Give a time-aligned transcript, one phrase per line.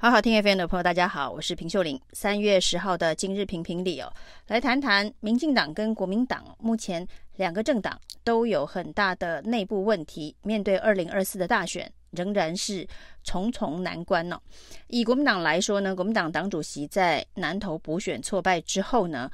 [0.00, 2.00] 好好听 FM 的朋友，大家好，我是平秀玲。
[2.12, 4.08] 三月十号的今日评评理哦，
[4.46, 12.86] 来谈谈民进党跟国民党目前两个政党都有很大的内部问题，面对二零二四的大选，仍然是
[13.24, 14.38] 重重难关哦。
[14.86, 19.28] 以国民党来说呢，国民党党主席在南投补选挫败之后呢，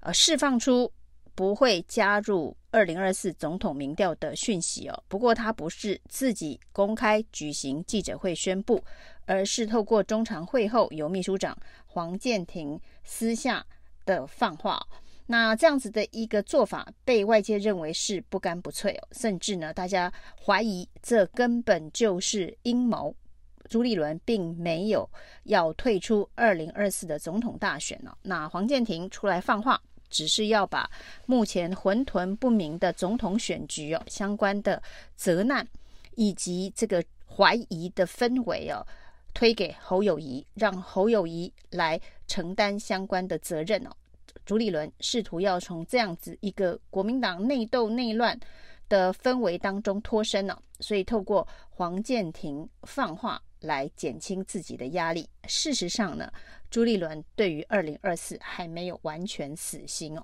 [0.00, 0.92] 呃，释放出
[1.36, 5.04] 不会加入二零二四总统民调的讯息哦。
[5.06, 8.82] 不过他不是自己公开举行记者会宣布。
[9.30, 13.64] 而是透过中常会后由秘书长黄建庭私下
[14.04, 14.84] 的放话，
[15.26, 20.12] 那这样子的一个做法被外界认为是不干不脆，甚至呢，大家
[20.44, 23.14] 怀疑这根本就是阴谋。
[23.68, 25.08] 朱立伦并没有
[25.44, 30.90] 要退出二零二四的总统大选哦，那黄建庭出来放话，只是要把
[31.26, 34.82] 目前混沌不明的总统选举哦相关的
[35.14, 35.64] 责难
[36.16, 38.84] 以及这个怀疑的氛围哦。
[39.40, 43.90] 推给侯友谊，让侯友谊来承担相关的责任哦。
[44.44, 48.38] 朱立伦试图要从这样子一个国民党内斗内乱
[48.86, 55.26] 的氛围当中脱身呢，所以透过黄健庭放话来减轻自己的压力。
[55.48, 56.30] 事实上呢，
[56.68, 60.22] 朱立伦对于二零二四还没有完全死心哦。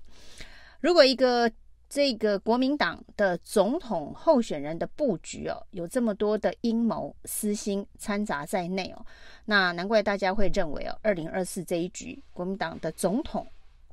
[0.78, 1.50] 如果一个
[1.88, 9.06] 这个国民党的总统候选人的布局哦，有这么多的阴谋私心掺杂在内哦，
[9.44, 13.46] 那难怪大家会认为哦，二零二四这一局国民党的总统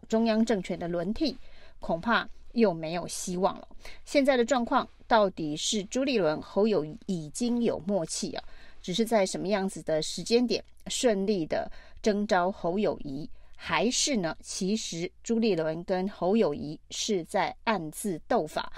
[0.10, 1.38] 中央政权的轮替
[1.80, 3.68] 恐怕又没有希望了。
[4.06, 8.44] 现在的状况到底是朱立伦、侯友已经有默契啊，
[8.82, 13.30] 只是在什么样子的时间点顺利的征召侯友谊？
[13.66, 14.36] 还是呢？
[14.42, 18.70] 其实朱立伦跟侯友谊是在暗自斗法，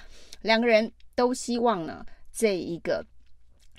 [0.43, 3.03] 两个人都希望呢，这一个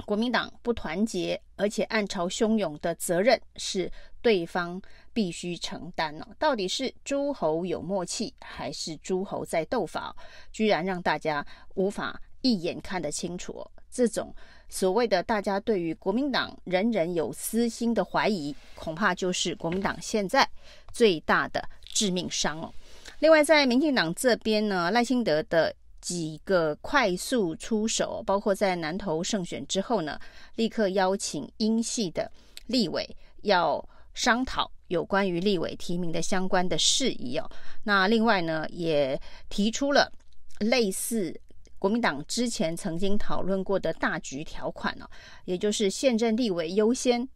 [0.04, 3.88] 国民党不团结，而且暗潮汹涌的责任是
[4.20, 6.26] 对方必须承担呢。
[6.40, 10.12] 到底是诸侯有默契，还是诸侯在斗法？
[10.50, 11.46] 居然让大家
[11.76, 13.66] 无法一眼看得清楚。
[13.90, 14.32] 这种
[14.68, 20.46] 所谓的大家对于国民党人人有私心的怀疑，恐怕就是国民党现在
[20.92, 22.72] 最大的致命伤哦。
[23.20, 30.20] 另外，在民进党这边呢，赖清德的几个快速出手，包括在南投胜选之后呢，
[30.56, 32.30] 立刻邀请英系的
[32.66, 33.08] 立委
[33.42, 37.50] 要商讨有关于立委提名的相关的事宜哦。
[37.84, 39.18] 那另外呢，也
[39.48, 40.12] 提出了
[40.58, 41.34] 类似。
[41.78, 45.08] 国民党之前曾经讨论过的大局条款呢，
[45.44, 47.28] 也就是现任立委优先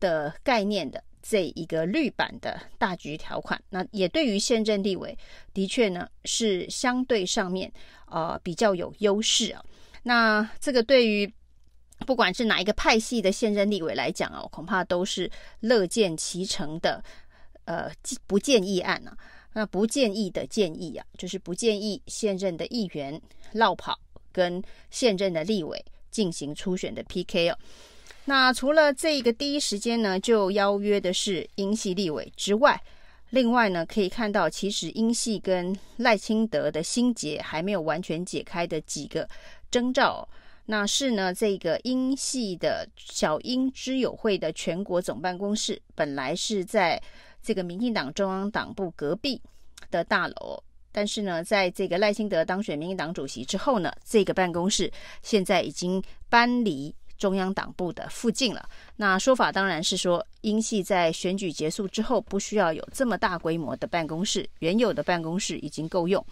[0.00, 5.16] 的概念的这一个绿版的大局条款，那也对于现任立委
[5.52, 7.70] 的确呢是相对上面
[8.06, 9.62] 呃比较有优势啊。
[10.04, 11.30] 那这个对于
[12.06, 15.30] 不管是哪一个派系的现任立委来讲哦，恐怕都是
[15.60, 17.02] 乐见其成的
[17.64, 17.90] 呃
[18.26, 19.18] 不建议案啊。
[19.54, 23.20] 那不建议的建议啊，就是不建议现任的议员
[23.52, 23.98] 落跑，
[24.30, 27.58] 跟现任的立委进行初选的 PK 哦。
[28.26, 32.80] 那除了这个第一时间呢，就邀约的是英系立委之外，
[33.30, 39.26] 另外呢，可以看到其实英系跟赖清德的心结还没有完全解开的几个
[39.70, 40.28] 征兆，
[40.66, 47.02] 那是呢，这个英系的小英知友会的全国总办公室本来是在。
[47.48, 49.40] 这个民进党中央党部隔壁
[49.90, 54.92] 的大楼，但是呢，在这个赖清德当选民进党主席之后呢，这个办公室
[55.22, 58.68] 现在已经搬离中央党部的附近了。
[58.96, 66.22] 那说法当然是说，英系在选举结束之后不需要有这么大规模的办公室，原有的办公室已经够用。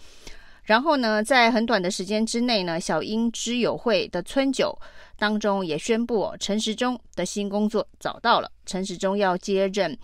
[0.65, 4.77] 然后呢，在很短的时间之内呢，小英知友会的春酒
[5.17, 9.97] 当中也宣布，陈时中的新工作找到了，陈时中要接任。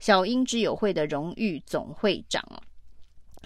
[0.00, 2.42] 小英之友会的荣誉总会长，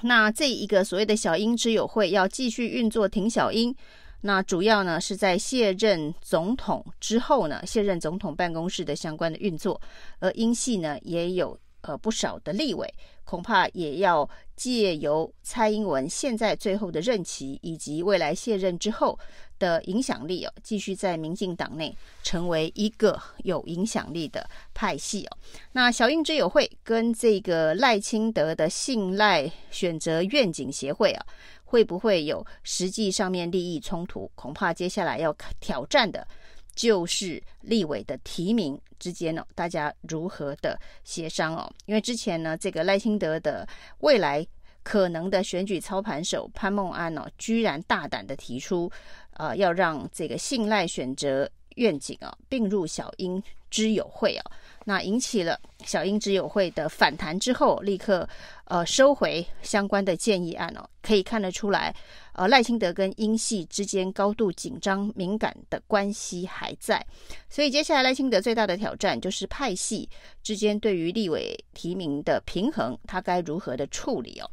[0.03, 3.75] 那这一个所谓的小英之友会要继续运作，挺小英，
[4.21, 9.81] 那主要呢是在卸任总统之后呢，卸任总统办公室的相关的运作，
[10.21, 12.87] 而英系呢也有呃不少的立委，
[13.25, 19.19] 恐怕也要借由蔡英文现在最后的任期以及未来卸任之后。
[19.57, 24.45] 的影响力哦，继续在民进党内成为一个有影响力的
[24.75, 25.39] 派系哦。
[25.73, 31.25] 那小英之友会跟这个赖清德的信赖选择愿景协会啊，
[31.65, 34.29] 会不会有实际上面利益冲突？
[34.35, 36.27] 恐怕接下来要挑战的
[36.75, 41.73] 就是立委的提名之间呢，大家如何的协商哦？
[41.87, 43.67] 因为之前呢，这个赖清德的
[44.01, 44.47] 未来
[44.83, 48.91] 可能的选举操盘手潘孟安哦，居然大胆的提出。
[49.37, 54.53] 呃，要让这个信赖选择愿景啊，并入小英知友会啊，
[54.85, 58.29] 那引起了小英之友会的反弹之后，立刻
[58.65, 60.89] 呃收回相关的建议案哦。
[61.03, 61.95] 可以看得出来，
[62.33, 67.05] 呃赖清德跟英系之间高度紧张敏感的关系还在，
[67.51, 70.09] 所以接下来赖清德最大的挑战就是派系
[70.43, 74.51] 之间对于立委提名的平衡，他该如何的处理哦。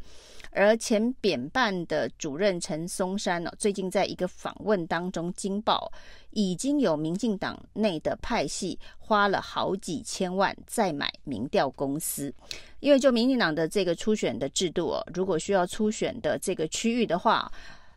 [0.51, 5.91] 而前扁办的主任陈松山呢，最近在一个访问当中惊爆，
[6.31, 12.33] 已经有民进党内的派系花了好几千万在买民调公司，
[12.81, 17.49] 因为就民进党的这个初选的制度哦，如果需要初选的这个区域的话，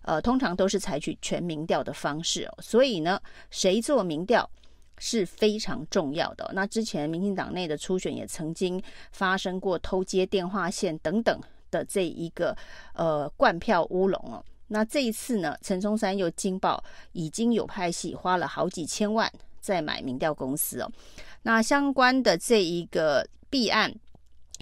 [0.02, 3.20] 呃，通常都是采取全民调的方式哦，所以呢，
[3.50, 4.48] 谁做民调
[4.98, 6.48] 是非常重要的。
[6.54, 8.80] 那之前民进党内的初选也曾经
[9.10, 11.40] 发生过偷接电话线等等。
[11.74, 12.56] 的这一个
[12.94, 19.30] 呃灌票乌龙哦，那这一次呢，陈松山又惊爆，已经有派系花了好几千万
[19.60, 20.90] 在买民调公司哦。
[21.42, 23.92] 那相关的这一个弊案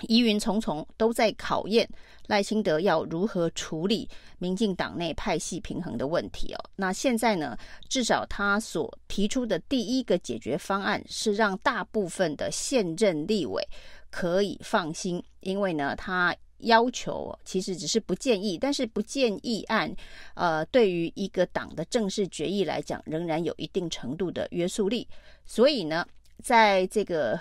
[0.08, 1.86] 疑云重重，都在考验
[2.28, 4.08] 赖清德要如何处理
[4.38, 6.58] 民进党内派系平衡的问题哦。
[6.76, 7.56] 那现在呢，
[7.88, 13.62] 至少他所提出的第一个解决方案是让大部分的现任立委
[14.10, 16.34] 可以放心，因为呢，他。
[16.62, 19.94] 要求其实只是不建议，但是不建议案，
[20.34, 25.06] 呃，对于一个党的正式决议来讲，仍然有一定程度的约束力。
[25.44, 26.06] 所以呢，
[26.42, 27.38] 在这个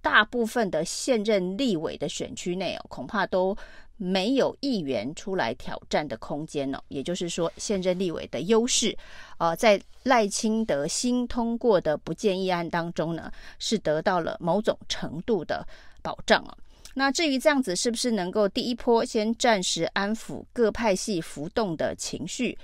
[0.00, 3.56] 大部分的现任立委的选区内哦，恐怕都
[3.96, 6.78] 没有议员出来挑战的空间哦。
[6.88, 8.96] 也就是说，现任立委的优势，
[9.38, 15.66] 呃，在赖清德新通过的不建议案当中呢，是得到了某种程度的
[16.00, 16.56] 保障啊。
[16.98, 22.58] 那至于这样子是不是能够第一波先暂时安抚各派系浮动的情绪，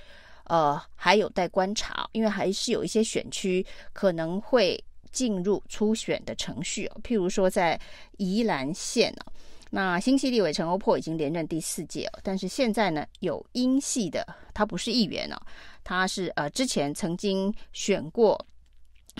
[0.47, 4.83] 呃，还有待观察，因为还是有一些选区可能会
[5.13, 7.81] 进入初选的程序哦，譬如说在
[8.17, 9.33] 宜兰县哦，
[9.71, 15.37] 那新系立委陈欧珀已经连任第四届哦，但是现在呢有英系的，他不是议员哦，
[15.85, 18.45] 他是呃之前曾经选过。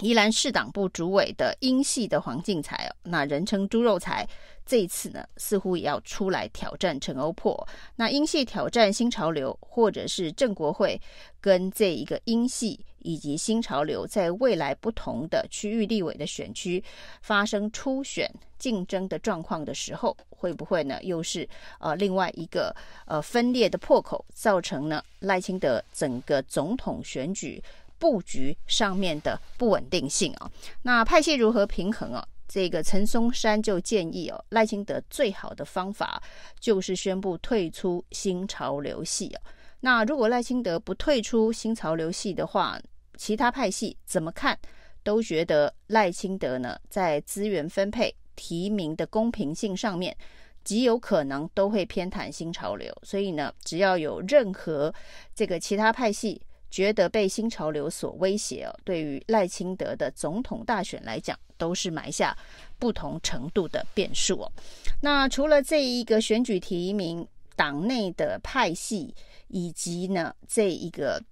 [0.01, 4.29] 宜兰市党部主委的英系的黄进财哦，那人称猪肉财，
[4.67, 7.67] 这一次呢似乎也要出来挑战陈欧珀。
[7.97, 11.01] 那英系挑战新潮流，或者是正国会
[11.41, 16.83] 跟这一个英系以及新潮流，在未来不同的区域立委的选区
[17.21, 21.47] 发生初选竞争的状况的时候，会不会呢又是
[21.79, 22.75] 呃另外一个
[23.07, 27.63] 呃分裂的破口，造成呢赖清德整个总统选举
[27.99, 30.51] 布局上面的不稳定性啊，
[30.83, 32.27] 那派系如何平衡啊？
[32.47, 36.23] 这个陈松山就建议哦，赖清德最好的方法
[36.61, 39.41] 就是宣布退出新潮流系哦。
[39.81, 42.81] 那如果赖清德不退出新潮流系的话，
[43.17, 44.59] 其他派系怎么看
[45.03, 50.17] 都觉得赖清德呢，在资源分配、提名的公平性上面，
[50.65, 52.95] 极有可能都会偏袒新潮流。
[53.03, 54.95] 所以呢，只要有任何
[55.35, 56.41] 这个其他派系。
[56.75, 62.37] 觉得被新潮流所威胁哦，对于赖清德的总统大选来讲，都是埋下
[62.81, 64.53] 不同程度的变数哦。
[65.01, 67.25] 那除了这一个选举提名
[67.55, 69.15] 党内的派系，
[69.47, 71.23] 以及呢这一个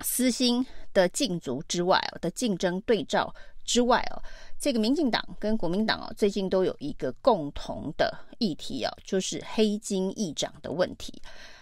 [0.00, 3.34] 私心的竞逐之外哦的竞争对照
[3.66, 4.16] 之外哦，
[4.58, 11.20] 这个民进党跟国民党哦最近都有一个共同的议题哦，就是黑金议长的问题。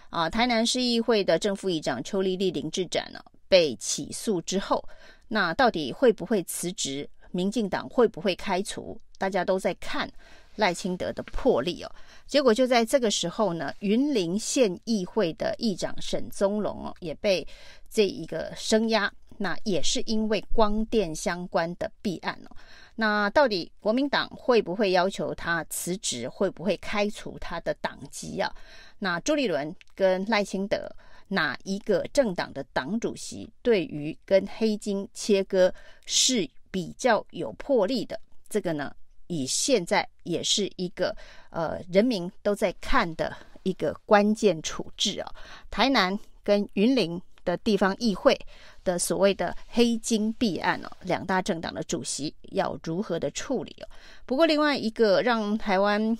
[0.09, 4.83] 啊，台南市议会的正副议长邱丽丽林志展呢被起诉之后，
[5.27, 7.07] 那到底会不会辞职？
[7.31, 8.99] 民进党会不会开除？
[9.19, 10.09] 大家都在看
[10.55, 11.91] 赖清德的魄力哦。
[12.25, 17.47] 结果就在这个时候呢，云林县议会的议长沈宗龙哦也被
[17.87, 22.55] 这一个声压，那也是因为光电相关的弊案哦。
[22.95, 26.27] 那到底国民党会不会要求他辞职？
[26.27, 28.53] 会不会开除他的党籍啊？
[28.99, 30.93] 那朱立伦跟赖清德
[31.29, 35.73] 哪一个政党的党主席对于跟黑金切割
[36.05, 38.19] 是比较有魄力的？
[38.49, 38.93] 这个呢，
[39.27, 41.15] 以现在也是一个
[41.51, 45.31] 呃人民都在看的一个关键处置啊。
[45.71, 48.37] 台南跟云林的地方议会
[48.83, 53.85] 的所谓的黑金弊案哦，两大政党的主席要如何的处理哦？
[54.25, 56.17] 不过另外一个让台湾。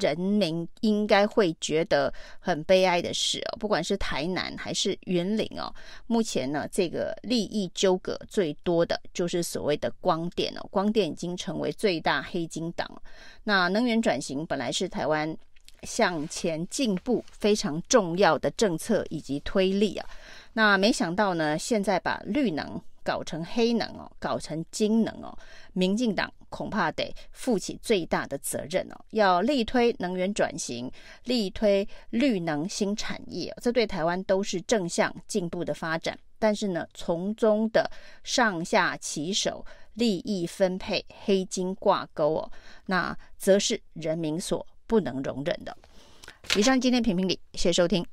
[0.00, 2.10] 人民应该会觉得
[2.40, 5.70] 很悲哀的是哦，不管是台南还是云林哦，
[6.06, 12.90] 目前呢，这个利益纠葛最多的就是所谓的光电哦，光电已经成为最大黑金党。
[13.44, 15.36] 那能源转型本来是台湾
[15.82, 20.08] 向前进步非常重要的政策以及推力啊，
[20.52, 25.36] 那没想到呢，现在把绿能搞成黑能哦，搞成金能哦，
[25.72, 29.04] 民进党恐怕得负起最大的责任哦。
[29.10, 30.90] 要力推能源转型，
[31.24, 36.16] 力推绿能新产业哦，这对台湾都是正向进步的发展。
[36.38, 37.90] 但是呢，从中的
[38.24, 42.52] 上下其手、利益分配、黑金挂钩哦，
[42.86, 45.74] 那则是人民所不能容忍的。
[46.54, 48.04] 以上今天评评理，谢谢收听。